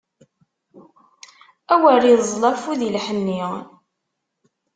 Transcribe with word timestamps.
Awer 1.73 2.03
iẓẓel 2.13 2.43
afud 2.51 2.81
i 2.87 2.89
lḥenni! 2.95 3.41